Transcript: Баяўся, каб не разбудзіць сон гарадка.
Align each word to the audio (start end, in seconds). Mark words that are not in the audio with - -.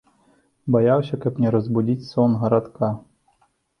Баяўся, 0.75 1.19
каб 1.25 1.33
не 1.45 1.49
разбудзіць 1.55 2.07
сон 2.11 2.31
гарадка. 2.45 2.91